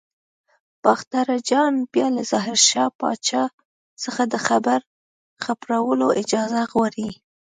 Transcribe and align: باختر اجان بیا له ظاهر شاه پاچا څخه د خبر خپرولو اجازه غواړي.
باختر 0.83 1.25
اجان 1.37 1.73
بیا 1.91 2.07
له 2.15 2.23
ظاهر 2.31 2.57
شاه 2.69 2.89
پاچا 2.99 3.43
څخه 4.03 4.23
د 4.33 4.35
خبر 4.47 4.79
خپرولو 5.43 6.07
اجازه 6.21 6.61
غواړي. 6.71 7.09